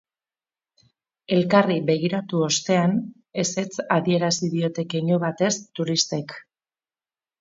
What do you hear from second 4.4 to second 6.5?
diote keinu batez turistek.